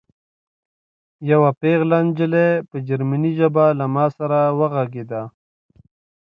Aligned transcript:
یوه 1.31 1.49
پېغله 1.59 1.97
نجلۍ 2.05 2.49
په 2.69 2.75
جرمني 2.87 3.31
ژبه 3.39 3.65
له 3.79 3.85
ما 3.95 4.05
سره 4.17 4.39
وغږېده 4.59 5.21